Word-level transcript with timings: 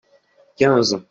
quinze. 0.57 0.95